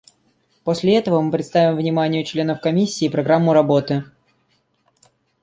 [0.63, 4.03] После этого мы представим вниманию членов Комиссии программу работы.